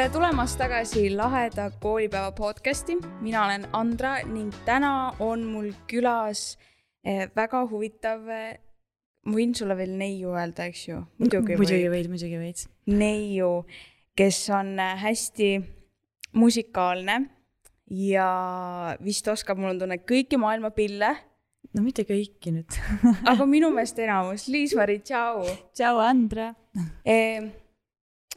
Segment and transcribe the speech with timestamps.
[0.00, 6.54] tere tulemast tagasi laheda koolipäeva podcasti, mina olen Andra ning täna on mul külas
[7.04, 8.54] eh, väga huvitav, eh,
[9.28, 11.02] ma võin sulle veel neiu öelda, eks ju?
[11.20, 11.60] muidugi
[11.92, 12.64] võid, muidugi võid.
[12.96, 13.52] neiu,
[14.16, 15.52] kes on eh, hästi
[16.32, 17.20] musikaalne
[18.00, 18.32] ja
[19.04, 21.12] vist oskab, mul on tunne, kõiki maailma pille
[21.76, 22.80] no mitte kõiki nüüd
[23.20, 24.48] aga minu meelest enamus.
[24.48, 25.44] Liis-Mari, tšau.
[25.76, 26.54] tšau, Andra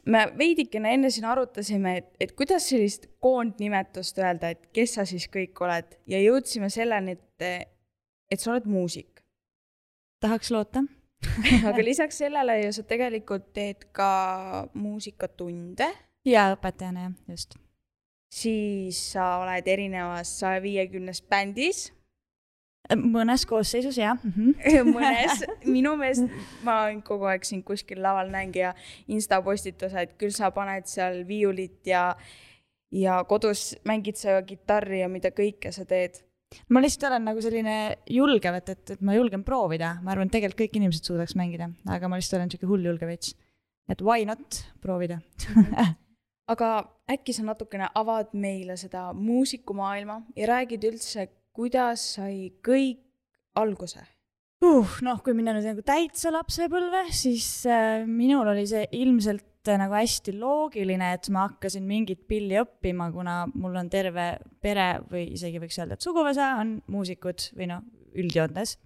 [0.06, 5.26] me veidikene enne siin arutasime, et, et kuidas sellist koondnimetust öelda, et kes sa siis
[5.32, 7.72] kõik oled ja jõudsime selleni, et,
[8.30, 9.22] et sa oled muusik.
[10.20, 10.84] tahaks loota
[11.68, 15.88] aga lisaks sellele ju sa tegelikult teed ka muusikatunde.
[16.24, 17.58] jaa, õpetajana jah, just.
[18.32, 21.88] siis sa oled erinevas saja viiekümnes bändis
[22.92, 24.32] mõnes koosseisus jah mm.
[24.36, 24.92] -hmm.
[24.96, 25.44] mõnes,
[25.76, 26.28] minu meelest
[26.66, 28.74] ma kogu aeg sind kuskil laval näengi ja
[29.08, 32.10] insta postitused, küll sa paned seal viiulit ja,
[32.92, 36.20] ja kodus mängid sa kitarri ja mida kõike sa teed.
[36.68, 40.36] ma lihtsalt olen nagu selline julgev, et, et, et ma julgen proovida, ma arvan, et
[40.36, 43.34] tegelikult kõik inimesed suudaks mängida, aga ma lihtsalt olen sihuke hull julge veits.
[43.88, 45.20] et why not proovida
[46.52, 46.68] aga
[47.10, 53.00] äkki sa natukene avad meile seda muusikumaailma ja räägid üldse kuidas sai kõik
[53.58, 54.02] alguse
[54.64, 54.94] uh,?
[55.04, 59.96] noh, kui minna nüüd nagu täitsa lapsepõlve, siis äh, minul oli see ilmselt äh, nagu
[59.96, 64.30] hästi loogiline, et ma hakkasin mingit pilli õppima, kuna mul on terve
[64.64, 67.84] pere või isegi võiks öelda, et suguvõsa on muusikud või noh,
[68.14, 68.76] üldjoontes.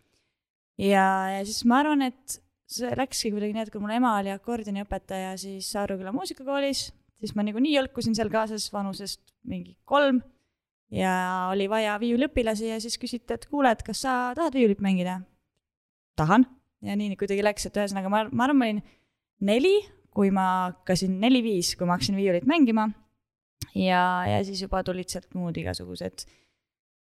[0.80, 4.32] ja, ja siis ma arvan, et see läkski kuidagi nii, et kui mul ema oli
[4.34, 10.20] akordioniõpetaja siis Saaruküla muusikakoolis, siis ma niikuinii jõlkusin seal kaasas vanusest mingi kolm
[10.94, 11.12] ja
[11.52, 15.20] oli vaja viiuliõpilasi ja siis küsiti, et kuule, et kas sa tahad viiulit mängida?
[16.18, 16.46] tahan.
[16.82, 18.82] ja nii kuidagi läks, et ühesõnaga ma, ma arvan, ma olin
[19.46, 19.76] neli,
[20.14, 22.88] kui ma hakkasin, neli-viis, kui ma hakkasin viiulit mängima.
[23.74, 26.26] ja, ja siis juba tulid sealt muud igasugused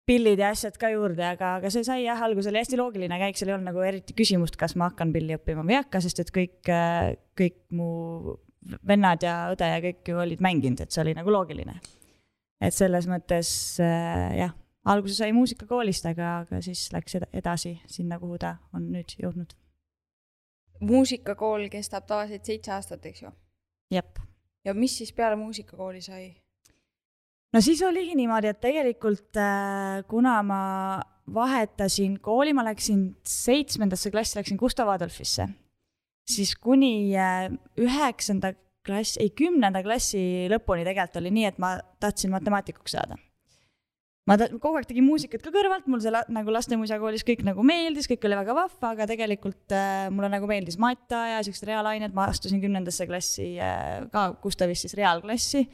[0.05, 3.39] pillid ja asjad ka juurde, aga, aga see sai jah, alguses oli hästi loogiline käik,
[3.41, 6.21] seal ei olnud nagu eriti küsimust, kas ma hakkan pilli õppima või ei hakka, sest
[6.21, 6.61] et kõik,
[7.41, 7.89] kõik mu
[8.85, 11.79] vennad ja õde ja kõik ju olid mänginud, et see oli nagu loogiline
[12.61, 13.49] et selles mõttes
[13.83, 14.55] äh, jah,
[14.85, 19.55] alguse sai muusikakoolist, aga, aga siis läks edasi sinna, kuhu ta on nüüd jõudnud.
[20.85, 23.33] muusikakool kestab tavaliselt seitse aastat, eks ju?
[23.95, 24.19] jep.
[24.65, 26.35] ja mis siis peale muusikakooli sai?
[27.55, 30.63] no siis oligi niimoodi, et tegelikult äh, kuna ma
[31.35, 35.49] vahetasin kooli, ma läksin seitsmendasse klassi, läksin Gustav Adolfisse,
[36.29, 37.49] siis kuni äh,
[37.81, 38.53] üheksanda
[38.87, 43.17] klass, ei kümnenda klassi lõpuni tegelikult oli nii, et ma tahtsin matemaatikuks saada.
[44.29, 47.65] ma ta-, kogu aeg tegin muusikat ka kõrvalt, mul see la, nagu lastemuusikakoolis kõik nagu
[47.67, 52.15] meeldis, kõik oli väga vahva, aga tegelikult äh, mulle nagu meeldis matta ja siuksed reaalained,
[52.17, 55.67] ma astusin kümnendasse klassi äh, ka Gustavis siis reaalklassi.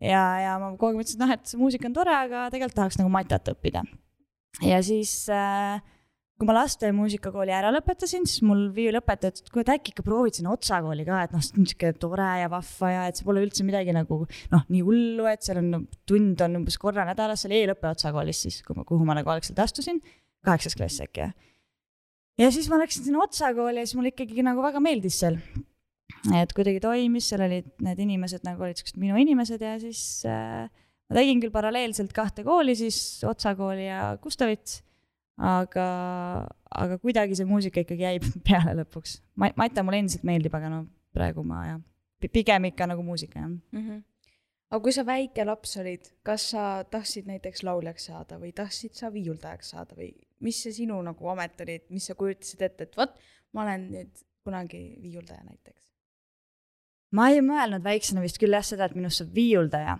[0.00, 2.80] ja, ja ma kogu aeg mõtlesin, et noh, et see muusika on tore, aga tegelikult
[2.82, 3.84] tahaks nagu matat õppida.
[4.64, 5.80] ja siis äh,
[6.38, 10.04] kui ma laste muusikakooli ära lõpetasin, siis mul viiuliõpetaja ütles, et kuule, et äkki ikka
[10.06, 13.42] proovid sinna Otsa kooli ka, et noh, niisugune tore ja vahva ja et see pole
[13.42, 17.50] üldse midagi nagu noh, nii hullu, et seal on tund on umbes korra nädalas, see
[17.50, 19.98] oli eelõpe Otsa koolis siis, kuhu ma nagu algselt astusin,
[20.46, 21.34] kaheksas klass äkki jah.
[22.44, 25.42] ja siis ma läksin sinna Otsa kooli ja siis mulle ikkagi nagu väga meeldis seal.
[26.38, 30.68] et kuidagi toimis, seal olid need inimesed nagu olid siuksed minu inimesed ja siis äh,
[30.70, 34.84] ma tegin küll paralleelselt kahte kooli siis, Otsa kooli ja Gustavit
[35.38, 35.86] aga,
[36.70, 38.18] aga kuidagi see muusika ikkagi jäi
[38.48, 39.18] peale lõpuks.
[39.38, 40.84] ma, Mata mulle endiselt meeldib, aga no
[41.14, 41.82] praegu ma jah,
[42.26, 43.60] pigem ikka nagu muusika jah mm.
[43.72, 44.02] -hmm.
[44.70, 49.12] aga kui sa väike laps olid, kas sa tahtsid näiteks lauljaks saada või tahtsid sa
[49.12, 52.96] viiuldajaks saada või mis see sinu nagu amet oli, et mis sa kujutasid ette, et
[52.96, 53.14] vot,
[53.52, 55.88] ma olen nüüd kunagi viiuldaja näiteks?
[57.12, 59.98] ma ei mõelnud väiksena vist küll jah seda, et minust saab viiuldaja,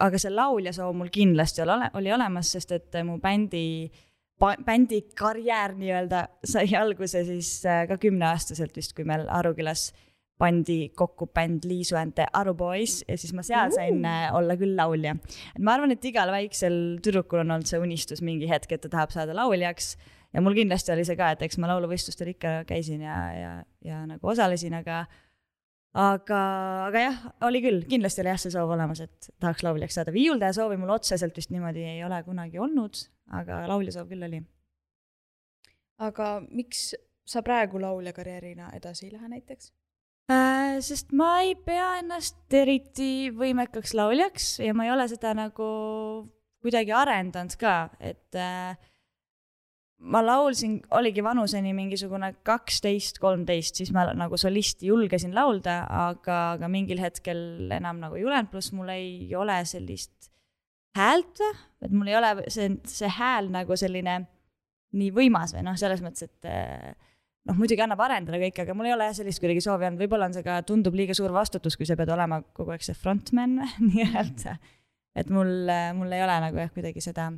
[0.00, 4.04] aga see laulja soov mul kindlasti ole, oli olemas, sest et mu bändi äh,
[4.66, 9.92] bändi karjäär nii-öelda sai alguse siis äh, ka kümneaastaselt vist, kui meil Arukülas
[10.40, 14.34] pandi kokku bänd Liisu and the Aru Boys ja siis ma seal sain uh.
[14.38, 15.14] olla küll laulja.
[15.54, 18.90] et ma arvan, et igal väiksel tüdrukul on olnud see unistus mingi hetk, et ta
[18.90, 19.94] tahab saada lauljaks.
[20.34, 23.52] ja mul kindlasti oli see ka, et eks ma lauluvõistlustel ikka käisin ja, ja,
[23.86, 25.04] ja nagu osalesin, aga
[25.94, 26.40] aga,
[26.88, 30.14] aga jah, oli küll, kindlasti oli jah see soov olemas, et tahaks lauljaks saada.
[30.14, 34.42] viiuldaja soovi mul otseselt vist niimoodi ei ole kunagi olnud, aga lauljasoov küll oli.
[35.98, 36.92] aga miks
[37.24, 39.72] sa praegu lauljakarjäärina edasi ei lähe näiteks
[40.30, 40.80] äh,?
[40.80, 45.68] sest ma ei pea ennast eriti võimekaks lauljaks ja ma ei ole seda nagu
[46.64, 48.76] kuidagi arendanud ka, et äh,
[50.04, 56.70] ma laulsin, oligi vanuseni mingisugune kaksteist, kolmteist, siis ma nagu solisti julgesin laulda, aga, aga
[56.72, 60.32] mingil hetkel enam nagu ei julenud, pluss mul ei ole sellist
[60.98, 61.42] häält,
[61.82, 64.20] et mul ei ole see, see hääl nagu selline
[64.94, 66.48] nii võimas või noh, selles mõttes, et
[67.48, 70.28] noh, muidugi annab arendada kõike, aga mul ei ole jah sellist kuidagi soovi olnud, võib-olla
[70.30, 73.58] on see ka, tundub liiga suur vastutus, kui sa pead olema kogu aeg see frontman
[73.88, 74.56] nii-öelda.
[75.18, 75.50] et mul,
[75.98, 77.30] mul ei ole nagu jah, kuidagi seda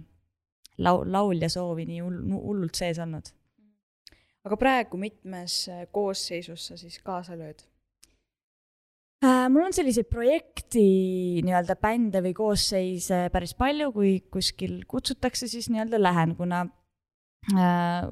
[0.83, 3.33] lau-, laulja soovi nii hull, hullult sees olnud.
[4.47, 5.65] aga praegu mitmes
[5.95, 7.65] koosseisus sa siis kaasa lööd?
[9.25, 10.83] Äh, mul on selliseid projekti
[11.47, 16.67] nii-öelda bände või koosseise päris palju, kui kuskil kutsutakse, siis nii-öelda lähen, kuna
[17.55, 18.03] äh,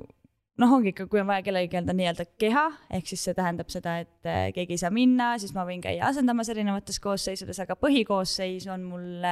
[0.63, 2.63] noh, ongi ikka, kui on vaja kellelegi anda nii-öelda keha,
[2.97, 6.09] ehk siis see tähendab seda, et äh, keegi ei saa minna, siis ma võin käia
[6.09, 9.29] asendamas erinevates koosseisudes, aga põhikoosseis on mul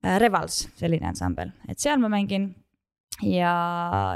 [0.00, 2.54] Revals, selline ansambel, et seal ma mängin.
[3.20, 3.52] ja,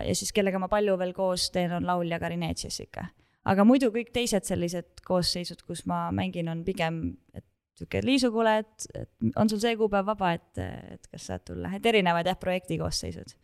[0.01, 3.05] ja siis kellega ma palju veel koos teen, on laulja Karin Eetsiasika
[3.51, 7.01] aga muidu kõik teised sellised koosseisud, kus ma mängin, on pigem,
[7.37, 7.45] et
[7.79, 10.61] sihuke Liisu, kuule, et, et on sul see kuupäev vaba, et,
[10.95, 13.35] et kas saad tulla, et erinevad jah, projekti koosseisud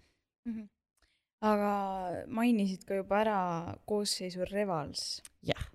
[0.47, 0.53] mm.
[0.53, 0.69] -hmm.
[1.51, 1.73] aga
[2.27, 3.41] mainisid ka juba ära
[3.87, 5.23] koosseisu Revals.
[5.43, 5.67] jah.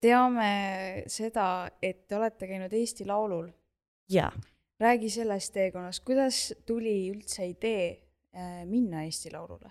[0.00, 3.48] teame seda, et te olete käinud Eesti Laulul.
[4.10, 4.32] jaa.
[4.80, 8.02] räägi sellest teekonnast, kuidas tuli üldse idee
[8.34, 9.70] äh, minna Eesti Laulule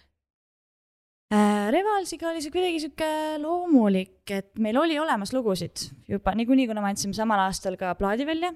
[1.74, 3.08] Revalsiga oli see kuidagi sihuke
[3.42, 8.28] loomulik, et meil oli olemas lugusid juba niikuinii, kuna me andsime samal aastal ka plaadi
[8.28, 8.54] välja.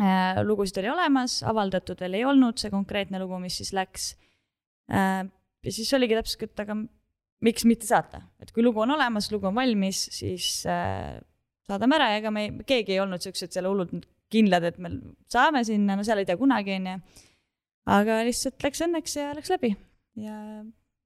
[0.00, 4.06] Äh, lugusid oli olemas, avaldatud veel ei olnud see konkreetne lugu, mis siis läks.
[4.92, 5.26] Äh,
[5.66, 6.78] ja siis oligi täpselt, et aga
[7.44, 12.22] miks mitte saata, et kui lugu on olemas, lugu on valmis, siis saadame ära ja
[12.22, 14.92] ega me, keegi ei olnud siuksed seal hullult kindlad, et me
[15.32, 16.98] saame sinna, no seal ei tea kunagi, onju.
[17.96, 19.72] aga lihtsalt läks õnneks ja läks läbi
[20.20, 20.36] ja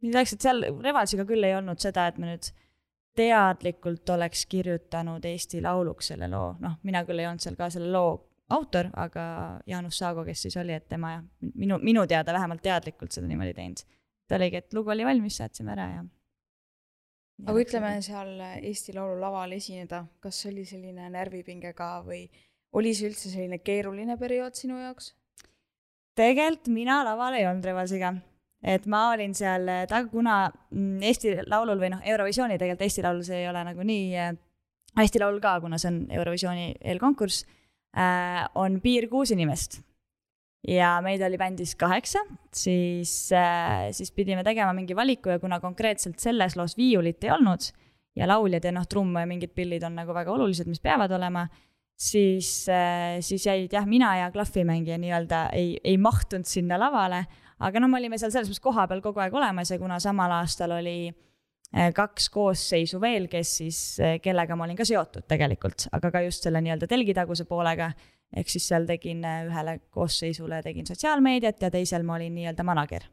[0.05, 2.51] nii läks, et seal Revalsiga küll ei olnud seda, et me nüüd
[3.17, 7.93] teadlikult oleks kirjutanud Eesti Lauluks selle loo, noh, mina küll ei olnud seal ka selle
[7.95, 8.17] loo
[8.55, 9.25] autor, aga
[9.71, 11.17] Jaanus Saago, kes siis oli, et tema
[11.55, 13.85] minu, minu teada vähemalt teadlikult seda niimoodi teinud.
[14.29, 16.05] ta oligi, et lugu oli valmis, saatsime ära ja.
[17.47, 22.27] aga ütleme seal Eesti Laulu laval esineda, kas oli selline närvipinge ka või
[22.75, 25.15] oli see üldse selline keeruline periood sinu jaoks?
[26.19, 28.15] tegelikult mina laval ei olnud Revalsiga
[28.65, 33.05] et ma olin seal äh, taga, kuna mm, Eesti Laulul või noh, Eurovisiooni tegelikult Eesti
[33.05, 34.31] Laulul see ei ole nagu nii äh,,
[35.03, 37.45] Eesti Laul ka, kuna see on Eurovisiooni eelkonkurss
[37.99, 39.83] äh,, on piir kuus inimest.
[40.65, 43.13] ja meid oli bändis kaheksa, siis
[43.93, 47.67] siis pidime tegema mingi valiku ja kuna konkreetselt selles loos viiulit ei olnud
[48.17, 51.45] ja lauljad ja noh, trumm ja mingid pillid on nagu väga olulised, mis peavad olema,
[52.01, 52.65] siis
[53.21, 57.27] siis jäid jah, mina ja klahvimängija nii-öelda ei, ei mahtunud sinna lavale
[57.59, 60.75] aga noh, me olime seal selles mõttes kohapeal kogu aeg olemas ja kuna samal aastal
[60.79, 66.11] oli eh, kaks koosseisu veel, kes siis, eh, kellega ma olin ka seotud tegelikult, aga
[66.15, 67.93] ka just selle nii-öelda telgitaguse poolega.
[68.35, 73.05] ehk siis seal tegin eh, ühele koosseisule tegin sotsiaalmeediat ja teisel ma olin nii-öelda manager.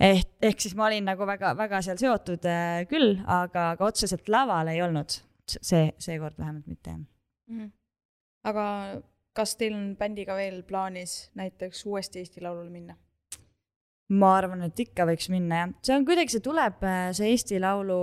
[0.00, 2.44] ehk, ehk siis ma olin nagu väga, väga seal seotud
[2.88, 7.06] küll, aga, aga otseselt laval ei olnud see, seekord vähemalt mitte mm.
[7.48, 7.70] -hmm.
[8.44, 8.64] aga
[9.32, 12.96] kas teil on bändiga veel plaanis näiteks uuesti Eesti Laulule minna?
[14.14, 17.58] Ma arvan, et ikka võiks minna jah, see on kuidagi, see tuleb, äh, see Eesti
[17.62, 18.00] Laulu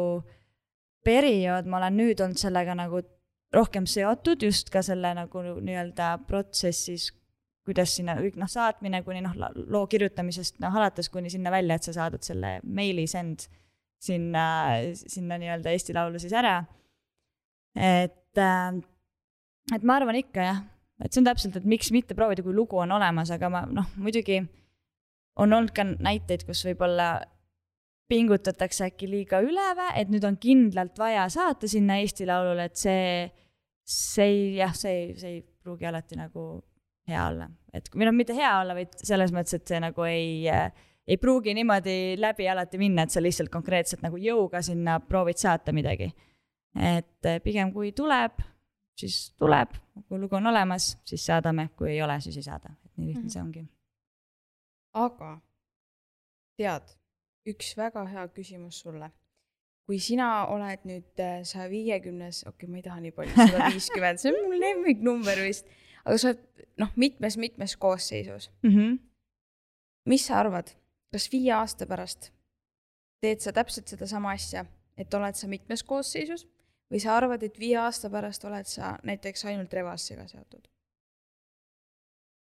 [1.03, 3.01] periood, ma olen nüüd olnud sellega nagu
[3.53, 7.11] rohkem seotud just ka selle nagu nii-öelda protsessis,
[7.63, 9.35] kuidas sinna kõik noh, saatmine kuni noh,
[9.71, 13.45] loo kirjutamisest noh, alates kuni sinna välja, et sa saadad selle meili send
[14.03, 14.45] sinna,
[14.99, 16.57] sinna nii-öelda Eesti Laulu siis ära.
[17.75, 18.81] et äh,,
[19.73, 20.59] et ma arvan ikka jah,
[20.99, 23.87] et see on täpselt, et miks mitte proovida, kui lugu on olemas, aga ma noh,
[23.95, 24.41] muidugi
[25.35, 27.15] on olnud ka näiteid, kus võib-olla
[28.11, 32.79] pingutatakse äkki liiga üle või, et nüüd on kindlalt vaja saata sinna Eesti Laulule, et
[32.79, 33.25] see,
[33.87, 36.47] see ei, jah, see ei, see ei pruugi alati nagu
[37.09, 37.49] hea olla.
[37.73, 41.55] et või noh, mitte hea olla, vaid selles mõttes, et see nagu ei, ei pruugi
[41.57, 46.11] niimoodi läbi alati minna, et sa lihtsalt konkreetselt nagu jõuga sinna proovid saata midagi.
[46.79, 48.41] et pigem, kui tuleb,
[48.97, 52.91] siis tuleb, kui lugu on olemas, siis saadame, kui ei ole, siis ei saada, et
[52.97, 53.33] nii lihtne mm -hmm.
[53.33, 53.69] see ongi
[54.93, 55.33] aga
[56.59, 56.93] tead,
[57.49, 59.11] üks väga hea küsimus sulle.
[59.83, 63.65] kui sina oled nüüd äh, saja viiekümnes, okei okay,, ma ei taha nii palju, sada
[63.73, 65.67] viiskümmend, see on mul lemmiknumber vist,
[66.05, 68.69] aga sa oled noh, mitmes-mitmes koosseisus mm.
[68.69, 68.93] -hmm.
[70.07, 70.71] mis sa arvad,
[71.11, 72.31] kas viie aasta pärast
[73.23, 74.65] teed sa täpselt sedasama asja,
[74.99, 76.45] et oled sa mitmes koosseisus
[76.91, 80.67] või sa arvad, et viie aasta pärast oled sa näiteks ainult Revassiga seotud?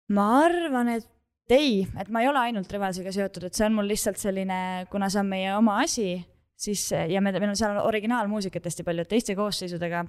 [0.10, 1.10] ma arvan, et
[1.50, 4.86] et ei, et ma ei ole ainult Revalsiga seotud, et see on mul lihtsalt selline,
[4.92, 6.14] kuna see on meie oma asi,
[6.60, 10.06] siis ja me, meil on seal originaalmuusikat hästi palju, et teiste koosseisudega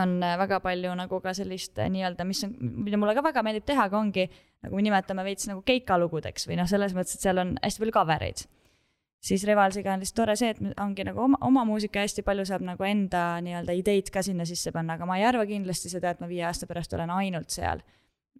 [0.00, 2.56] on väga palju nagu ka sellist nii-öelda, mis on,
[2.86, 4.26] mida mulle ka väga meeldib teha, aga ongi
[4.64, 7.94] nagu me nimetame veits nagu keikalugudeks või noh, selles mõttes, et seal on hästi palju
[7.94, 8.46] cover eid
[9.24, 12.64] siis Revalsiga on lihtsalt tore see, et ongi nagu oma, oma muusika hästi palju saab
[12.66, 16.20] nagu enda nii-öelda ideid ka sinna sisse panna, aga ma ei arva kindlasti seda, et
[16.20, 17.80] ma viie aasta pärast olen ainult seal.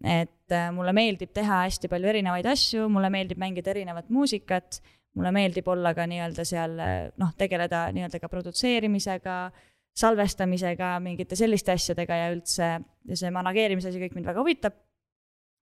[0.03, 4.81] Et äh, mulle meeldib teha hästi palju erinevaid asju, mulle meeldib mängida erinevat muusikat,
[5.15, 6.75] mulle meeldib olla ka nii-öelda seal
[7.21, 9.39] noh, tegeleda nii-öelda ka produtseerimisega,
[9.95, 14.81] salvestamisega, mingite selliste asjadega ja üldse ja see manageerimise asi kõik mind väga huvitab.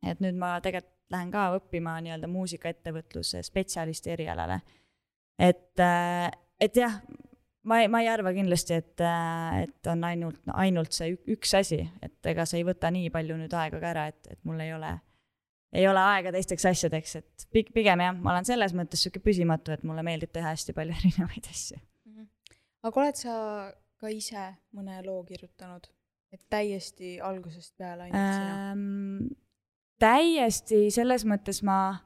[0.02, 4.62] et nüüd ma tegelikult lähen ka õppima nii-öelda muusikaettevõtluse spetsialisti erialale
[5.38, 7.00] et, äh, et jah,
[7.62, 9.02] ma ei, ma ei arva kindlasti, et,
[9.62, 13.54] et on ainult, ainult see üks asi, et ega see ei võta nii palju nüüd
[13.58, 14.90] aega ka ära, et, et mul ei ole,
[15.72, 19.86] ei ole aega teisteks asjadeks, et pigem jah, ma olen selles mõttes sihuke püsimatu, et
[19.86, 22.14] mulle meeldib teha hästi palju erinevaid asju mm.
[22.16, 22.58] -hmm.
[22.90, 23.34] aga oled sa
[24.02, 25.86] ka ise mõne loo kirjutanud,
[26.34, 29.34] et täiesti algusest peale ainult sina ähm,?
[30.02, 32.00] täiesti selles mõttes ma,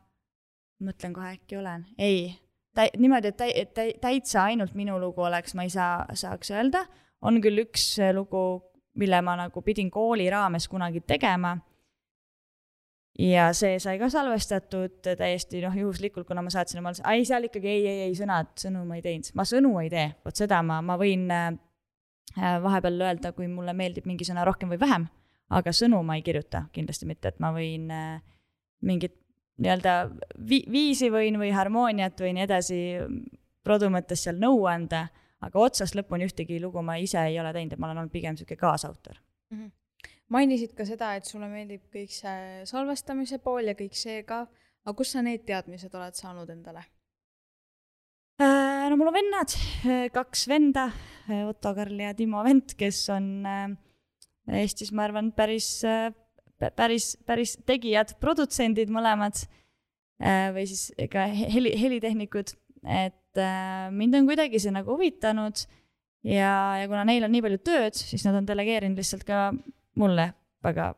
[0.85, 2.35] mõtlen kohe, äkki olen, ei
[2.77, 6.87] täi-, niimoodi, et täi-, täi-, täitsa ainult minu lugu oleks, ma ei saa, saaks öelda.
[7.23, 8.43] on küll üks lugu,
[9.01, 11.57] mille ma nagu pidin kooli raames kunagi tegema.
[13.19, 17.69] ja see sai ka salvestatud täiesti noh, juhuslikult, kuna ma saatsin omale, ai seal ikkagi
[17.69, 20.83] ei, ei, ei sõnad, sõnu ma ei teinud, ma sõnu ei tee, vot seda ma,
[20.85, 21.55] ma võin äh,
[22.37, 25.09] vahepeal öelda, kui mulle meeldib mingi sõna rohkem või vähem,
[25.49, 28.21] aga sõnu ma ei kirjuta kindlasti mitte, et ma võin äh,
[28.85, 29.17] mingit
[29.63, 29.95] nii-öelda
[30.49, 32.81] vi-, viisi võin või harmooniat või nii edasi
[33.65, 35.07] produ mõttes seal nõu anda,
[35.45, 38.37] aga otsast lõpuni ühtegi lugu ma ise ei ole teinud, et ma olen olnud pigem
[38.37, 39.59] niisugune kaasautor mm.
[39.59, 40.13] -hmm.
[40.29, 44.47] mainisid ka seda, et sulle meeldib kõik see salvestamise pool ja kõik see ka,
[44.85, 46.85] aga kust sa need teadmised oled saanud endale?
[48.37, 49.53] Äh, no mul on vennad,
[49.89, 50.91] äh, kaks venda,
[51.25, 53.47] äh, Otto-Karl ja Timo Vent, kes on
[54.47, 55.81] Eestis, ma arvan, päris
[56.59, 59.39] päris, päris tegijad, produtsendid mõlemad
[60.23, 62.55] äh, või siis ka heli, helitehnikud,
[62.87, 65.67] et äh, mind on kuidagi see nagu huvitanud
[66.27, 69.51] ja, ja kuna neil on nii palju tööd, siis nad on delegeerinud lihtsalt ka
[70.01, 70.31] mulle
[70.65, 70.95] väga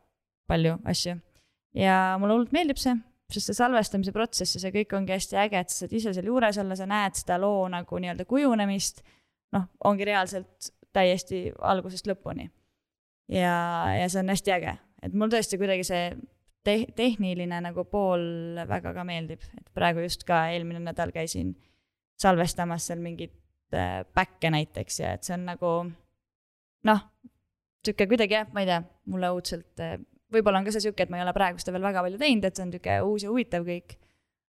[0.49, 1.19] palju asju.
[1.77, 2.95] ja mulle hullult meeldib see,
[3.29, 6.31] sest see salvestamise protsess ja see kõik ongi hästi äge, et sa saad ise seal
[6.31, 9.03] juures olla, sa näed seda loo nagu nii-öelda kujunemist,
[9.53, 12.49] noh, ongi reaalselt täiesti algusest lõpuni.
[13.29, 13.57] ja,
[13.99, 16.03] ja see on hästi äge et mul tõesti kuidagi see
[16.65, 21.55] te-, tehniline nagu pool väga ka meeldib, et praegu just ka eelmine nädal käisin
[22.19, 23.35] salvestamas seal mingit
[23.73, 25.73] äh, back'e näiteks ja et see on nagu
[26.89, 27.05] noh,
[27.85, 29.97] sihuke kuidagi jah, ma ei tea, mulle õudselt äh,,
[30.33, 32.47] võib-olla on ka see sihuke, et ma ei ole praegu seda veel väga palju teinud,
[32.47, 33.97] et see on sihuke uus ja huvitav kõik.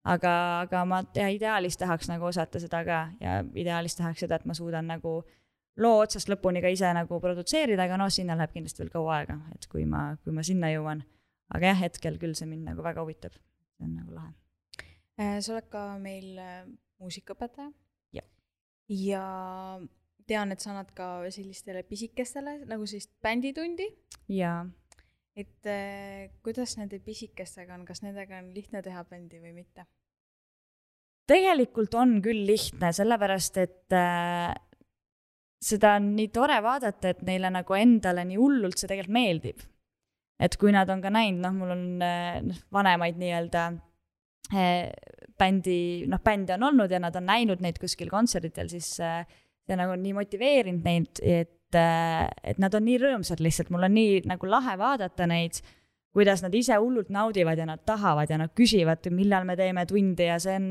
[0.02, 0.32] aga,
[0.66, 4.88] aga ma ideaalis tahaks nagu osata seda ka ja ideaalis tahaks seda, et ma suudan
[4.90, 5.36] nagu äh,
[5.80, 9.38] loo otsast lõpuni ka ise nagu produtseerida, aga noh, sinna läheb kindlasti veel kaua aega,
[9.54, 11.04] et kui ma, kui ma sinna jõuan.
[11.52, 13.34] aga jah, hetkel küll see mind nagu väga huvitab,
[13.76, 14.32] see on nagu lahe.
[15.20, 16.62] Äh, sa oled ka meil äh,
[17.00, 17.72] muusikaõpetaja.
[18.92, 19.24] ja
[20.28, 23.88] tean, et sa annad ka sellistele pisikestele nagu sellist bänditundi.
[24.28, 24.66] jaa.
[25.36, 29.86] et äh, kuidas nende pisikestega on, kas nendega on lihtne teha bändi või mitte?
[31.32, 34.52] tegelikult on küll lihtne, sellepärast et äh,
[35.62, 39.68] seda on nii tore vaadata, et neile nagu endale nii hullult see tegelikult meeldib.
[40.42, 41.82] et kui nad on ka näinud, noh, mul on
[42.48, 43.66] noh, vanemaid nii-öelda
[44.58, 44.88] eh,
[45.38, 49.22] bändi, noh, bände on olnud ja nad on näinud neid kuskil kontserditel, siis eh,
[49.62, 53.86] see nagu on nii motiveerinud neid, et eh,, et nad on nii rõõmsad lihtsalt, mul
[53.86, 55.62] on nii nagu lahe vaadata neid,
[56.12, 60.26] kuidas nad ise hullult naudivad ja nad tahavad ja nad küsivad, millal me teeme tundi
[60.26, 60.68] ja see on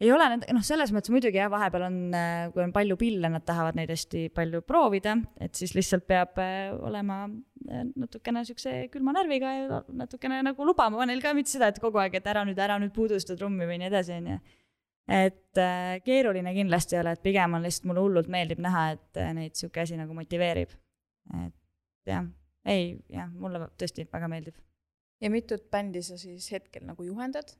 [0.00, 3.28] ei ole need, noh, selles mõttes muidugi jah, vahepeal on, äh, kui on palju pille,
[3.32, 8.72] nad tahavad neid hästi palju proovida, et siis lihtsalt peab äh, olema äh, natukene siukse
[8.94, 12.46] külma närviga ja natukene nagu lubama neil ka mitte seda, et kogu aeg, et ära
[12.48, 14.40] nüüd, ära nüüd puudusta trummi või nii edasi, on ju.
[15.20, 15.62] et
[16.06, 19.84] keeruline kindlasti ei ole, et pigem on lihtsalt mulle hullult meeldib näha, et neid sihuke
[19.84, 20.72] asi nagu motiveerib.
[21.44, 22.24] et jah,
[22.64, 24.56] ei, jah, mulle tõesti väga meeldib.
[25.20, 27.52] ja mitut bändi sa siis hetkel nagu juhendad?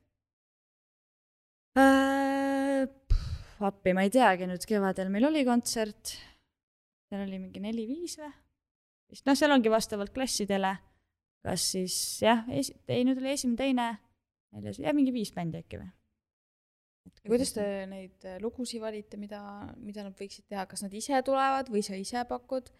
[1.78, 2.88] Äh,?
[3.60, 6.14] appi, ma ei teagi, nüüd kevadel meil oli kontsert,
[7.10, 8.30] seal oli mingi neli-viis või?
[9.12, 10.74] vist noh, seal ongi vastavalt klassidele,
[11.44, 13.88] kas siis jah, esi-, ei nüüd oli esimene, teine,
[14.56, 15.90] neljas, jah, mingi viis bändi äkki või?
[17.10, 19.40] ja kuidas te neid äh, lugusid valite, mida,
[19.80, 22.70] mida nad võiksid teha, kas nad ise tulevad või sa ise pakud?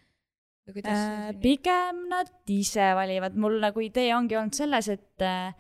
[0.71, 5.57] Äh, pigem nad ise valivad, mul nagu idee ongi olnud selles, et äh,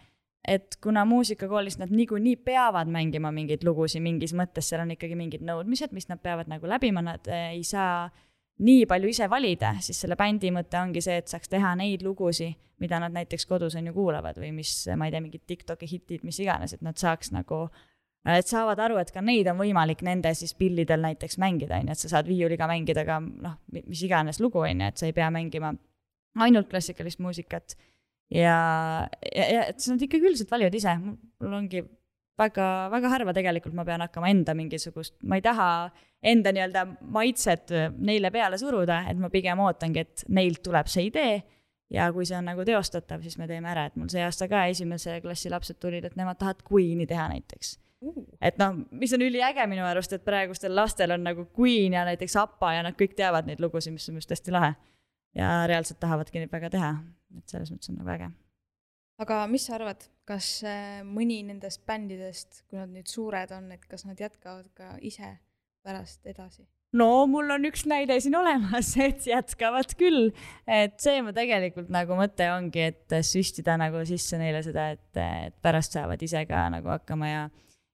[0.49, 5.44] et kuna muusikakoolis nad niikuinii peavad mängima mingeid lugusid mingis mõttes, seal on ikkagi mingid
[5.44, 8.09] nõudmised, mis nad peavad nagu läbima, nad eh, ei saa
[8.64, 12.56] nii palju ise valida, siis selle bändi mõte ongi see, et saaks teha neid lugusid,
[12.80, 16.25] mida nad näiteks kodus on ju kuulavad või mis, ma ei tea, mingid Tiktoki hitid,
[16.25, 17.66] mis iganes, et nad saaks nagu
[18.28, 21.97] et saavad aru, et ka neid on võimalik nende siis pillidel näiteks mängida, on ju,
[21.97, 25.16] et sa saad viiuliga mängida ka noh, mis iganes lugu, on ju, et sa ei
[25.16, 25.73] pea mängima
[26.40, 27.76] ainult klassikalist muusikat.
[28.30, 28.58] Ja,
[29.34, 31.82] ja, ja et nad ikkagi üldiselt valivad ise, mul ongi
[32.40, 35.68] väga, väga harva tegelikult ma pean hakkama enda mingisugust, ma ei taha
[36.32, 36.84] enda nii-öelda
[37.16, 41.40] maitset neile peale suruda, et ma pigem ootangi, et neilt tuleb see idee.
[41.90, 44.62] Ja kui see on nagu teostatav, siis me teeme ära, et mul see aasta ka
[44.70, 47.72] esimese klassi lapsed tulid, et nemad tahavad Queen'i teha näiteks.
[48.00, 48.22] Uh..
[48.40, 52.37] et noh, mis on üliäge minu arust, et praegustel lastel on nagu Queen ja näiteks
[52.40, 54.70] APA ja nad kõik teavad neid lugusid, mis on minu arust hästi lahe.
[55.37, 56.94] Ja reaalselt tahavadki väga teha,
[57.38, 58.30] et selles mõttes on nagu äge.
[59.20, 63.87] aga mis sa arvad, kas äh, mõni nendest bändidest, kui nad nüüd suured on, et
[63.88, 65.37] kas nad jätkavad ka ise
[65.84, 66.66] pärast edasi?
[66.96, 70.30] no mul on üks näide siin olemas, et jätkavad küll.
[70.66, 75.58] et see mu tegelikult nagu mõte ongi, et süstida nagu sisse neile seda, et, et
[75.62, 77.44] pärast saavad ise ka nagu hakkama ja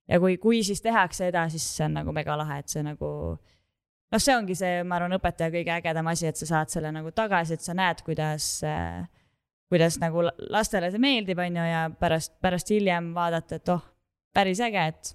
[0.06, 3.08] ja kui, kui siis tehakse edasi, siis see on nagu megalahe, et see nagu
[4.12, 7.12] noh, see ongi see, ma arvan, õpetaja kõige ägedam asi, et sa saad selle nagu
[7.14, 9.04] tagasi, et sa näed, kuidas äh,
[9.70, 13.84] kuidas nagu lastele see meeldib, on ju, ja pärast, pärast hiljem vaadata, et oh,
[14.36, 15.14] päris äge, et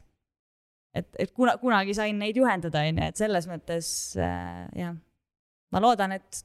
[0.91, 4.95] et, et kuna, kunagi sain neid juhendada, on ju, et selles mõttes äh, jah,
[5.71, 6.43] ma loodan, et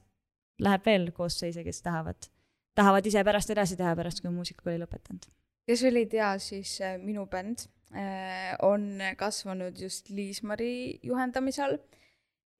[0.63, 2.29] läheb veel koosseise, kes tahavad,
[2.77, 5.27] tahavad ise pärast edasi teha, pärast kui muusikakooli lõpetanud.
[5.67, 11.77] kes olid ja siis äh, minu bänd Äh, on kasvanud just Liismari juhendamisel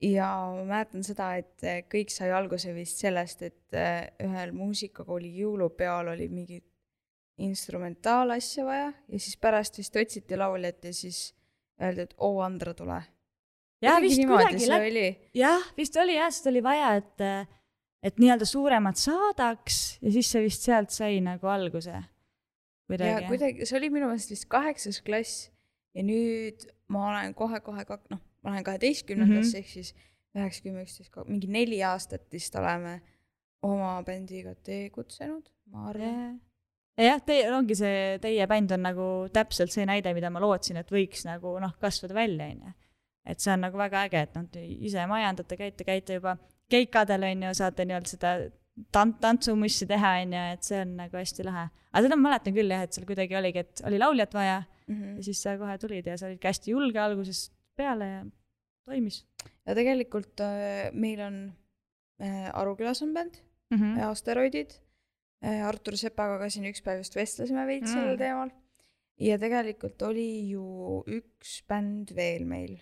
[0.01, 5.31] ja ma mäletan seda, et äh, kõik sai alguse vist sellest, et äh, ühel muusikakooli
[5.39, 6.61] jõulupeol oli mingi
[7.37, 11.31] instrumentaalasja vaja ja siis pärast vist otsiti lauljat ja siis
[11.81, 12.97] öeldi, et oo, Andra, tule.
[13.81, 17.25] jah, vist kuidagi läks, jah, vist oli jah, sest oli vaja, et,
[18.05, 22.01] et nii-öelda suuremat saadaks ja siis see vist sealt sai nagu alguse.
[22.87, 25.49] Ja kuidagi, see oli minu meelest vist kaheksas klass
[25.93, 29.67] ja nüüd ma olen kohe-kohe kak-, noh, ma lähen kaheteistkümnendasse mm -hmm.
[29.67, 29.93] ehk siis
[30.37, 33.01] üheksa, kümme, üksteist, mingi neli aastat vist oleme
[33.61, 36.35] oma bändiga tegutsenud, ma arvan yeah
[37.05, 40.91] jah, teie, ongi see, teie bänd on nagu täpselt see näide, mida ma lootsin, et
[40.93, 42.75] võiks nagu noh, kasvada välja, on ju.
[43.33, 46.37] et see on nagu väga äge, et noh, te ise majandate, käite, käite juba
[46.71, 48.31] keikadel, on ju, saate nii-öelda seda
[48.95, 51.67] tant-, tantsumussi teha, on ju, et see on nagu hästi lahe.
[51.91, 54.95] aga seda ma mäletan küll jah, et seal kuidagi oligi, et oli lauljat vaja mm
[54.95, 55.17] -hmm.
[55.17, 58.25] ja siis sa kohe tulid ja sa olid ka hästi julge algusest peale ja
[58.87, 59.23] toimis.
[59.65, 61.39] ja tegelikult äh, meil on
[62.21, 63.39] äh, Arukülas on bänd
[63.71, 64.03] mm, -hmm.
[64.09, 64.77] Asteroidid
[65.43, 65.65] äh,.
[65.67, 68.53] Artur Sepaga ka siin üks päev just vestlesime veits mm sellel teemal.
[69.19, 72.77] ja tegelikult oli ju üks bänd veel meil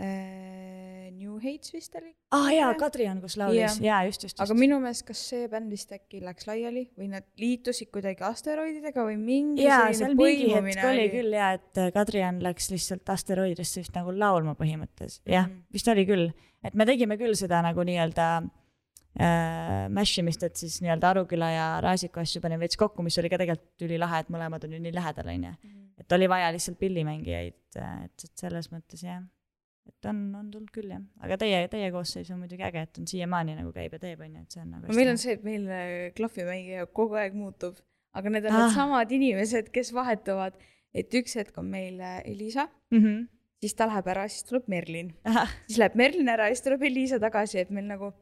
[0.00, 0.73] äh,
[1.14, 2.10] New Hates vist oli.
[2.34, 4.42] aa ah, jaa, Kadrian, kus laulis, jaa, just, just, just.
[4.44, 9.06] aga minu meelest, kas see bänd vist äkki läks laiali või nad liitusid kuidagi asteroididega
[9.06, 13.84] või mingi jaa, seal mingi hetk oli küll jaa, et äh, Kadrian läks lihtsalt asteroididesse
[13.84, 16.28] vist nagu laulma põhimõttes, jah mm, vist oli küll.
[16.64, 21.68] et me tegime küll seda nagu nii-öelda äh, mash imist, et siis nii-öelda Aruküla ja
[21.84, 24.94] Raasiku asju panime veits kokku, mis oli ka tegelikult ülilahe, et mõlemad on ju nii
[24.94, 25.54] lähedal, on ju.
[25.62, 25.80] Mhm.
[26.02, 29.22] et oli vaja lihtsalt pillimängijaid, et, et selles mõttes jah
[29.88, 33.08] et on, on tulnud küll jah, aga teie, teie koosseis on muidugi äge, et on
[33.10, 35.44] siiamaani nagu käib ja teeb, on ju, et see on nagu meil on see, et
[35.46, 37.78] meil äh, klahvimängija kogu aeg muutub,
[38.16, 38.64] aga need on ah.
[38.64, 40.58] needsamad inimesed, kes vahetuvad,
[40.94, 43.24] et üks hetk on meil äh, Elisa mm, -hmm.
[43.64, 45.14] siis ta läheb ära, siis tuleb Merlin,
[45.68, 48.12] siis läheb Merlin ära, siis tuleb Elisa tagasi, et meil nagu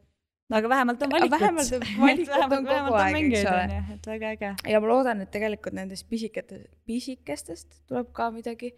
[0.49, 1.39] no aga vähemalt on valikut.
[1.39, 1.71] vähemalt
[2.05, 3.83] valikut on kogu aeg, eks ole.
[3.95, 4.55] et väga äge.
[4.69, 8.73] ja ma loodan, et tegelikult nendest pisiketest, pisikestest tuleb ka midagi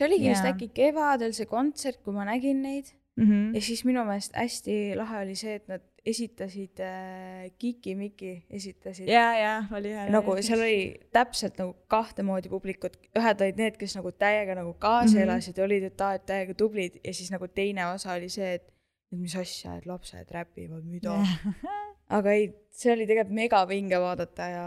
[0.00, 0.38] see oligi yeah.
[0.38, 3.28] vist äkki kevadel see kontsert, kui ma nägin neid mm.
[3.28, 3.54] -hmm.
[3.54, 9.08] ja siis minu meelest hästi lahe oli see, et nad esitasid äh, Kiki Miki esitasid.
[9.08, 10.08] ja, ja oli hea.
[10.10, 14.72] nagu seal oli täpselt nagu kahte moodi publikut, ühed olid need, kes nagu täiega nagu
[14.74, 15.22] kaasa mm -hmm.
[15.22, 18.72] elasid olid, et aa, et täiega tublid ja siis nagu teine osa oli see, et
[19.12, 21.16] et mis asja, et lapsed räpivad, mida
[22.16, 24.66] aga ei, see oli tegelikult megavinge vaadata ja,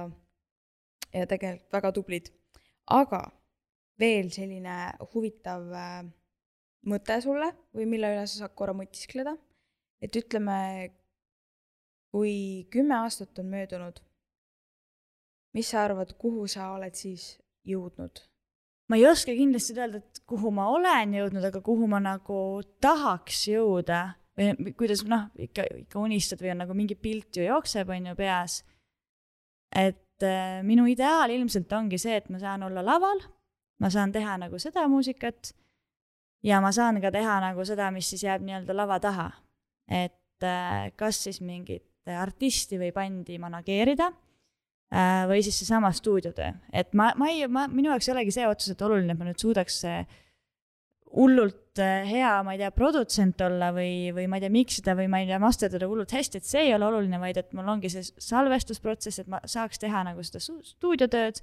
[1.13, 2.29] ja tegelikult väga tublid.
[2.91, 3.23] aga
[4.03, 4.77] veel selline
[5.13, 6.03] huvitav äh,
[6.89, 9.37] mõte sulle või mille üle sa saad korra mõtiskleda.
[10.03, 10.91] et ütleme,
[12.11, 14.01] kui kümme aastat on möödunud,
[15.55, 18.25] mis sa arvad, kuhu sa oled siis jõudnud?
[18.91, 22.37] ma ei oska kindlasti öelda, et kuhu ma olen jõudnud, aga kuhu ma nagu
[22.83, 24.01] tahaks jõuda
[24.37, 28.15] või kuidas noh, ikka, ikka unistad või on nagu mingi pilt ju jookseb, on ju
[28.17, 28.63] peas.
[29.73, 33.23] et äh, minu ideaal ilmselt ongi see, et ma saan olla laval,
[33.81, 35.53] ma saan teha nagu seda muusikat
[36.43, 39.31] ja ma saan ka teha nagu seda, mis siis jääb nii-öelda lava taha.
[39.88, 46.93] et äh, kas siis mingit artisti või bändi manageerida äh, või siis seesama stuudiotöö, et
[46.93, 49.83] ma, ma ei, ma, minu jaoks ei olegi see otseselt oluline, et ma nüüd suudaks
[51.13, 55.21] hullult hea, ma ei tea, produtsent olla või, või ma ei tea, miksida või ma
[55.21, 58.05] ei tea, masterdada hullult hästi, et see ei ole oluline, vaid et mul ongi see
[58.23, 61.41] salvestusprotsess, et ma saaks teha nagu seda stuudiotööd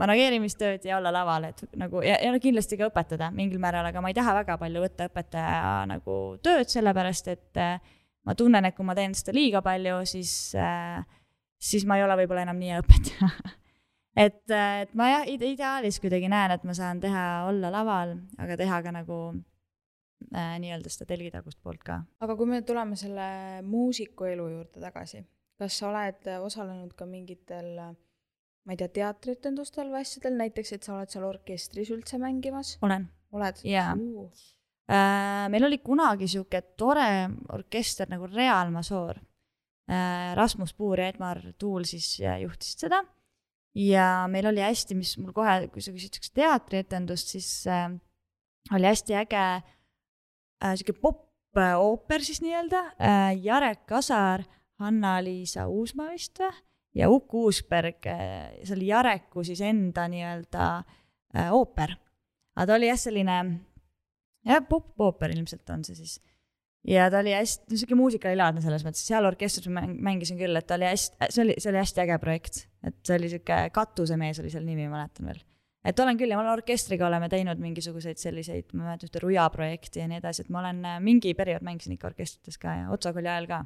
[0.00, 4.12] manageerimistööd ja olla laval, et nagu ja, ja kindlasti ka õpetada mingil määral, aga ma
[4.12, 8.86] ei taha väga palju võtta õpetaja nagu tööd, sellepärast et äh, ma tunnen, et kui
[8.88, 11.02] ma teen seda liiga palju, siis äh,,
[11.60, 13.30] siis ma ei ole võib-olla enam nii hea õpetaja
[14.26, 18.56] et, äh, et ma jah, ideaalis kuidagi näen, et ma saan teha, olla laval, aga
[18.60, 19.18] teha ka nagu
[20.32, 22.00] äh, nii-öelda seda telgitagust poolt ka.
[22.24, 25.20] aga kui me tuleme selle muusiku elu juurde tagasi,
[25.60, 27.92] kas sa oled osalenud ka mingitel äh,
[28.62, 32.76] ma ei tea, teatrietendustel või asjadel, näiteks, et sa oled seal orkestris üldse mängimas?
[32.84, 33.08] olen.
[33.34, 33.62] oled?
[33.66, 33.94] jaa.
[34.92, 37.08] Äh, meil oli kunagi sihuke tore
[37.54, 39.18] orkester nagu Real Masoor
[39.90, 40.32] äh,.
[40.38, 43.02] Rasmus Puur ja Edmar Tuul siis juhtisid seda.
[43.78, 47.88] ja meil oli hästi, mis mul kohe, kui sa küsid sihukest teatrietendust, siis äh,
[48.74, 53.30] oli hästi äge äh, sihuke pop-ooper siis nii-öelda äh,.
[53.42, 54.46] Jarek Kasar,
[54.82, 56.54] Hanna-Liisa Uusmaa vist või?
[56.94, 60.66] Ja Uku Uusberg, äh, see oli Jareku siis enda nii-öelda
[61.36, 61.94] äh, ooper.
[62.56, 63.38] aga ta oli jah, selline,
[64.48, 66.18] jah, pop-ooper ilmselt on see siis.
[66.88, 70.76] ja ta oli hästi, niisugune muusikalilaadne selles mõttes, seal orkestris ma mängisin küll, et ta
[70.76, 72.66] oli hästi, see oli, see oli hästi äge projekt.
[72.84, 75.40] et see oli niisugune Katusemees oli selle nimi, mäletan veel.
[75.88, 79.48] et olen küll ja ma olen orkestriga oleme teinud mingisuguseid selliseid, ma mäletan ühte Ruja
[79.54, 82.90] projekti ja nii edasi, et ma olen äh, mingi periood mängisin ikka orkestrites ka ja
[82.92, 83.64] Otsa kooli ajal ka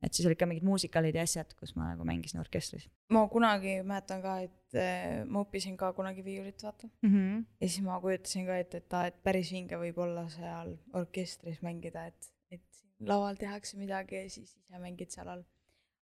[0.00, 2.88] et siis olid ka mingid muusikalid ja asjad, kus ma nagu mängisin orkestris.
[3.12, 7.10] ma kunagi mäletan ka, et äh, ma õppisin ka kunagi viiulit, vaata mm.
[7.10, 7.44] -hmm.
[7.60, 11.60] ja siis ma kujutasin ka ette, et aa, et päris vinge võib olla seal orkestris
[11.66, 15.44] mängida, et, et laval tehakse midagi ja siis ise mängid seal all.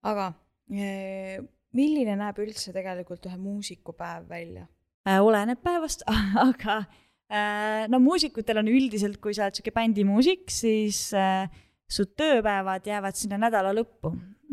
[0.04, 0.34] aga
[0.72, 1.40] äh,
[1.76, 4.68] milline näeb üldse tegelikult ühe muusiku päev välja
[5.08, 5.20] äh,?
[5.20, 6.04] oleneb päevast
[6.50, 6.84] aga
[7.32, 11.48] äh, no muusikutel on üldiselt, kui sa oled sihuke bändimuusik, siis äh,
[11.92, 14.12] su tööpäevad jäävad sinna nädala lõppu,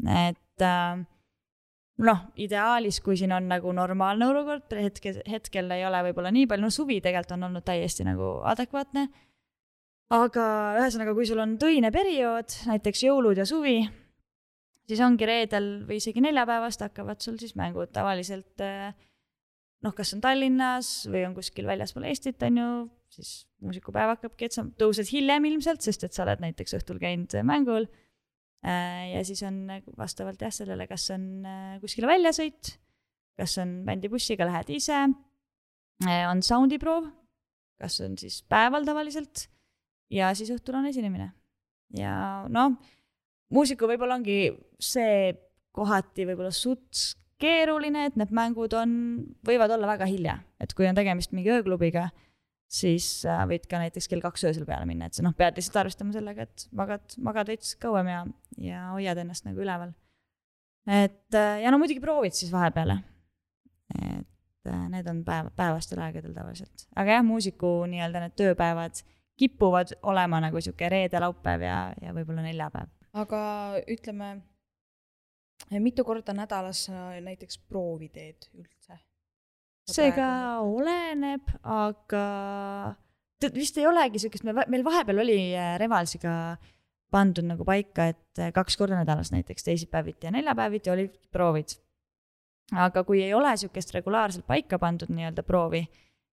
[0.08, 1.02] et äh,
[2.06, 6.66] noh, ideaalis, kui siin on nagu normaalne olukord, hetkel, hetkel ei ole võib-olla nii palju,
[6.66, 9.06] no suvi tegelikult on olnud täiesti nagu adekvaatne.
[10.12, 10.46] aga
[10.80, 13.78] ühesõnaga, kui sul on töine periood, näiteks jõulud ja suvi,
[14.88, 18.92] siis ongi reedel või isegi neljapäevast hakkavad sul siis mängud tavaliselt äh,
[19.82, 22.68] noh, kas on Tallinnas või on kuskil väljaspool Eestit, on ju,
[23.12, 27.34] siis muusikupäev hakkabki, et sa tõused hiljem ilmselt, sest et sa oled näiteks õhtul käinud
[27.48, 27.88] mängul.
[28.62, 29.64] Äh, ja siis on
[29.98, 32.76] vastavalt jah, sellele, kas on äh, kuskile väljasõit,
[33.38, 35.00] kas on bändibussiga, lähed ise,
[36.06, 37.08] äh, on soundiproov,
[37.82, 39.48] kas on siis päeval tavaliselt
[40.14, 41.32] ja siis õhtul on esinemine.
[41.98, 42.76] ja noh,
[43.52, 45.32] muusiku võib-olla ongi see
[45.74, 48.92] kohati võib-olla suts keeruline, et need mängud on,
[49.46, 52.10] võivad olla väga hilja, et kui on tegemist mingi ööklubiga,
[52.72, 55.82] siis äh, võid ka näiteks kell kaks öösel peale minna, et sa noh, pead lihtsalt
[55.82, 58.22] arvestama sellega, et magad, magad veits kauem ja,
[58.60, 59.92] ja hoiad ennast nagu üleval.
[60.88, 62.98] et äh, ja no muidugi proovid siis vahepeale.
[63.98, 69.04] et äh, need on päev, päevastel aegadel tavaliselt, aga jah, muusiku nii-öelda need tööpäevad
[69.40, 72.88] kipuvad olema nagu sihuke reede, laupäev ja, ja võib-olla neljapäev.
[73.12, 73.42] aga
[73.84, 74.38] ütleme
[75.80, 78.81] mitu korda nädalas sa näiteks proovi teed üldse?
[79.90, 80.28] See ka
[80.62, 82.26] oleneb, aga
[83.42, 86.34] tead, vist ei olegi siukest, me, meil vahepeal oli äh, Revalsiga
[87.12, 91.76] pandud nagu paika, et äh, kaks korda nädalas näiteks teisipäeviti ja neljapäeviti olid proovid.
[92.72, 95.82] aga kui ei ole sihukest regulaarselt paika pandud nii-öelda proovi,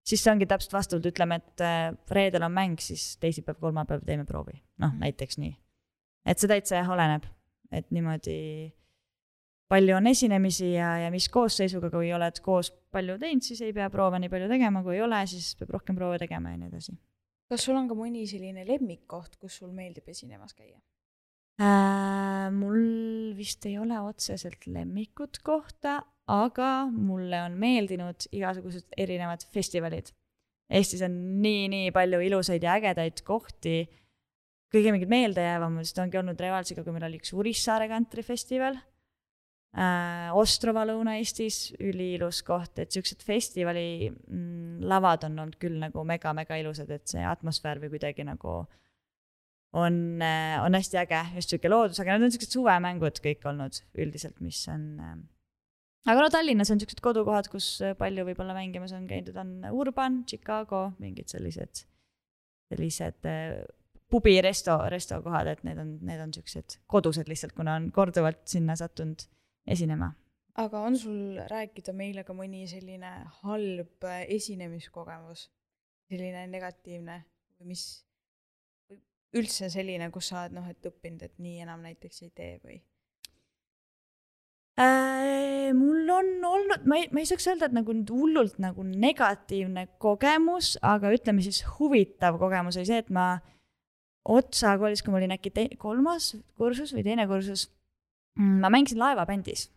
[0.06, 4.26] siis see ongi täpselt vastavalt, ütleme, et äh, reedel on mäng, siis teisipäev, kolmapäev teeme
[4.28, 5.02] proovi, noh mm.
[5.06, 5.56] näiteks nii.
[6.28, 7.26] et see täitsa jah oleneb,
[7.72, 8.38] et niimoodi
[9.68, 13.88] palju on esinemisi ja, ja mis koosseisuga, kui oled koos palju teinud, siis ei pea
[13.92, 16.96] proove nii palju tegema, kui ei ole, siis peab rohkem proove tegema ja nii edasi.
[17.48, 20.78] kas sul on ka mõni selline lemmikkoht, kus sul meeldib esinemas käia
[21.60, 22.48] äh,?
[22.54, 26.00] mul vist ei ole otseselt lemmikut kohta,
[26.32, 30.12] aga mulle on meeldinud igasugused erinevad festivalid.
[30.68, 33.88] Eestis on nii-nii palju ilusaid ja ägedaid kohti.
[34.72, 38.76] kõige mingid meeldejäävamad ongi olnud Revalsiga, kui meil oli üks Urissaare kantrifestival
[39.76, 40.32] äh,.
[40.38, 46.90] Ostrova Lõuna-Eestis, üliilus koht, et siuksed festivali mm, lavad on olnud küll nagu mega-mega ilusad,
[46.94, 48.60] et see atmosfäär või kuidagi nagu
[49.76, 53.82] on, äh, on hästi äge, just sihuke loodus, aga need on siuksed suvemängud kõik olnud
[53.98, 55.16] üldiselt, mis on äh,
[56.08, 60.88] aga no Tallinnas on siuksed kodukohad, kus palju võib-olla mängimas on käidud, on Urban, Chicago,
[61.02, 61.84] mingid sellised,
[62.72, 63.58] sellised äh,
[64.08, 68.76] pubi resto, restokohad, et need on, need on siuksed kodused lihtsalt, kuna on korduvalt sinna
[68.78, 69.26] sattunud
[69.68, 70.12] esinema.
[70.58, 75.46] aga on sul rääkida meile ka mõni selline halb äh, esinemiskogemus,
[76.10, 77.20] selline negatiivne
[77.58, 77.84] või mis,
[78.90, 78.98] või
[79.38, 82.80] üldse selline, kus sa oled noh, et õppinud, et nii enam näiteks ei tee või?
[84.78, 88.84] Äh, mul on olnud, ma ei, ma ei saaks öelda, et nagu nüüd hullult nagu
[88.86, 93.36] negatiivne kogemus, aga ütleme siis huvitav kogemus oli see, et ma
[94.28, 95.50] Otsa koolis, kui ma olin äkki
[95.80, 97.68] kolmas kursus või teine kursus,
[98.38, 99.68] ma mängisin laevabändis.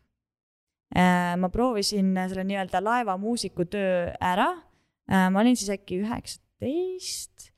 [0.96, 4.50] Äh, ma proovisin selle nii-öelda laevamuusiku töö ära,
[5.12, 7.50] äh, ma olin siis äkki üheksateist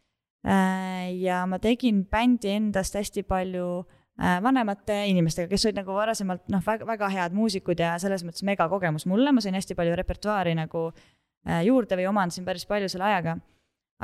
[0.43, 3.85] ja ma tegin bändi endast hästi palju
[4.21, 8.43] Äh, vanemate inimestega, kes olid nagu varasemalt noh, väga, väga head muusikud ja selles mõttes
[8.45, 13.07] megakogemus mulle, ma sain hästi palju repertuaari nagu äh, juurde või omandasin päris palju selle
[13.07, 13.39] ajaga.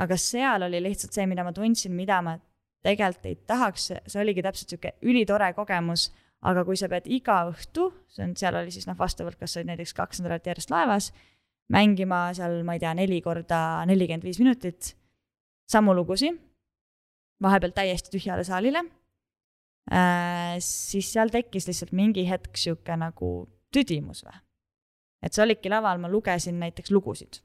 [0.02, 2.34] aga seal oli lihtsalt see, mida ma tundsin, mida ma
[2.82, 6.08] tegelikult ei tahaks, see oligi täpselt sihuke ülitore kogemus,
[6.40, 9.60] aga kui sa pead iga õhtu, see on, seal oli siis noh, vastavalt, kas sa
[9.60, 11.10] olid näiteks kaks nädalat järjest laevas,
[11.72, 14.94] mängima seal, ma ei tea, neli korda nelikümmend viis minutit
[15.70, 16.38] samu lugusid,
[17.42, 18.82] vahepeal täiesti tühjale saalile
[19.92, 23.30] äh,, siis seal tekkis lihtsalt mingi hetk sihuke nagu
[23.72, 24.36] tüdimus või.
[25.24, 27.42] et sa olidki laval, ma lugesin näiteks lugusid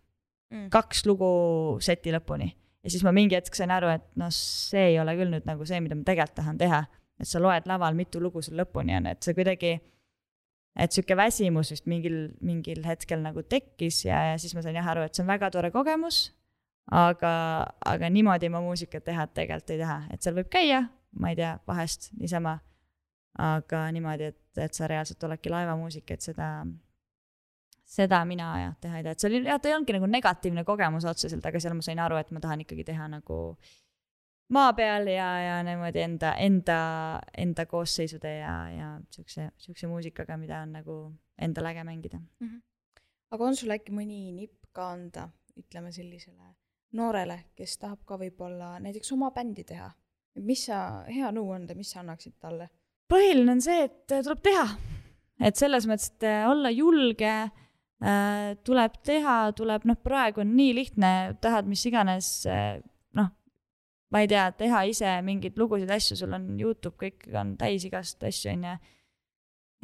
[0.51, 1.29] mm., kaks lugu
[1.83, 2.49] seti lõpuni
[2.85, 5.65] ja siis ma mingi hetk sain aru, et noh, see ei ole küll nüüd nagu
[5.67, 6.83] see, mida ma tegelikult tahan teha.
[7.19, 9.75] Et sa loed laval, mitu lugu sul lõpuni on, et see kuidagi,
[10.75, 14.89] et sihuke väsimus vist mingil, mingil hetkel nagu tekkis ja, ja siis ma sain jah
[14.91, 16.27] aru, et see on väga tore kogemus.
[16.91, 17.31] aga,
[17.81, 20.83] aga niimoodi ma muusikat teha tegelikult ei taha, et seal võib käia,
[21.17, 22.59] ma ei tea, vahest niisama.
[23.41, 26.49] aga niimoodi, et, et sa reaalselt oledki laevamuusik, et seda,
[27.83, 30.63] seda mina jah teha ei taha, et see oli, jah, ta ei olnudki nagu negatiivne
[30.67, 33.39] kogemus otseselt, aga seal ma sain aru, et ma tahan ikkagi teha nagu
[34.49, 36.79] maa peal ja, ja niimoodi enda, enda,
[37.37, 40.99] enda koosseisude ja, ja siukse, siukse muusikaga, mida on nagu
[41.41, 42.47] endal äge mängida mm.
[42.47, 42.61] -hmm.
[43.31, 46.55] aga on sul äkki mõni nipp ka anda, ütleme sellisele
[46.93, 49.91] noorele, kes tahab ka võib-olla näiteks oma bändi teha
[50.43, 52.69] mis sa, hea nõuande, mis sa annaksid talle?
[53.11, 54.65] põhiline on see, et tuleb teha.
[55.45, 60.73] et selles mõttes, et äh, olla julge äh,, tuleb teha, tuleb, noh, praegu on nii
[60.79, 62.79] lihtne, tahad mis iganes äh,,
[64.15, 68.23] ma ei tea, teha ise mingeid lugusid, asju, sul on Youtube, kõik on täis igast
[68.23, 68.75] asju, on ju.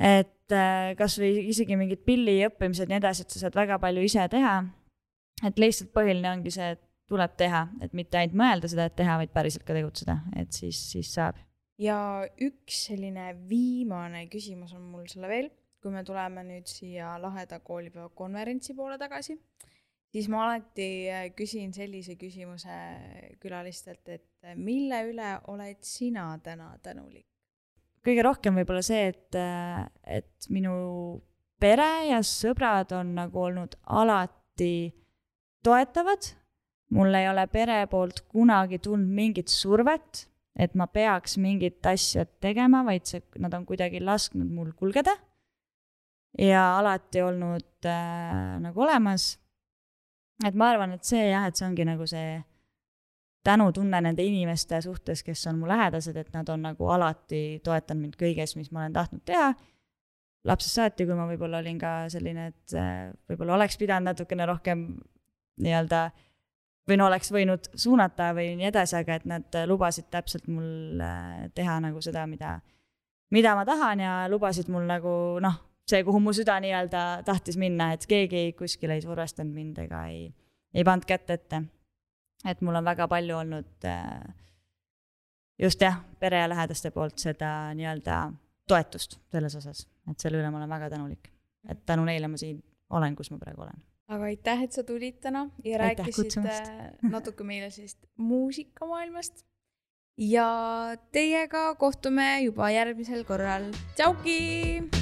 [0.07, 4.05] et äh, kasvõi isegi mingid pilli õppimised ja nii edasi, et sa saad väga palju
[4.07, 4.55] ise teha.
[5.43, 9.17] et lihtsalt põhiline ongi see, et tuleb teha, et mitte ainult mõelda seda, et teha,
[9.19, 11.41] vaid päriselt ka tegutseda, et siis, siis saab.
[11.81, 11.97] ja
[12.39, 15.51] üks selline viimane küsimus on mul sulle veel,
[15.83, 19.35] kui me tuleme nüüd siia laheda koolipäeva konverentsi poole tagasi,
[20.11, 22.77] siis ma alati äh, küsin sellise küsimuse
[23.41, 27.27] külalistelt, et mille üle oled sina täna tänulik?
[28.01, 29.85] kõige rohkem võib-olla see, et, äh,
[30.19, 31.21] et minu
[31.61, 34.91] pere ja sõbrad on nagu olnud alati
[35.61, 36.31] toetavad
[36.91, 40.25] mul ei ole pere poolt kunagi tulnud mingit survet,
[40.59, 45.15] et ma peaks mingit asja tegema, vaid see, nad on kuidagi lasknud mul kulgeda.
[46.39, 49.35] ja alati olnud äh, nagu olemas.
[50.47, 52.39] Et ma arvan, et see jah, et see ongi nagu see
[53.43, 58.17] tänutunne nende inimeste suhtes, kes on mu lähedased, et nad on nagu alati toetanud mind
[58.19, 59.53] kõiges, mis ma olen tahtnud teha.
[60.45, 64.85] lapsest saati, kui ma võib-olla olin ka selline, et äh, võib-olla oleks pidanud natukene rohkem
[65.61, 65.99] nii-öelda
[66.89, 71.49] või no oleks võinud suunata või nii edasi, aga et nad lubasid täpselt mul äh,
[71.53, 72.55] teha nagu seda, mida,
[73.29, 75.59] mida ma tahan ja lubasid mul nagu noh,
[75.91, 80.29] see, kuhu mu süda nii-öelda tahtis minna, et keegi kuskil ei survestanud mind ega ei,
[80.73, 81.63] ei pannud kätt ette.
[82.47, 84.23] et mul on väga palju olnud äh,
[85.61, 88.23] just jah, pere ja lähedaste poolt seda nii-öelda
[88.67, 91.31] toetust selles osas, et selle üle ma olen väga tänulik.
[91.69, 95.21] et tänu neile ma siin olen, kus ma praegu olen aga aitäh, et sa tulid
[95.23, 99.45] täna ja aitäh rääkisid äh, natuke meile sellist muusikamaailmast.
[100.17, 100.47] ja
[101.11, 103.71] teiega kohtume juba järgmisel korral.
[103.95, 105.00] tšauki.